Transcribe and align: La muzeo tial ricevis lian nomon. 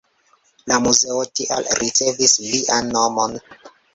La 0.71 0.79
muzeo 0.85 1.19
tial 1.41 1.69
ricevis 1.83 2.35
lian 2.47 2.91
nomon. 2.99 3.37